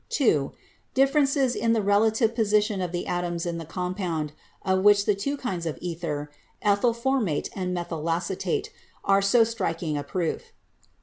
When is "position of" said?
2.33-2.91